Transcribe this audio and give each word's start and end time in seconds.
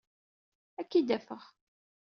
Ad 0.79 0.85
k-id-afeɣ. 0.89 1.43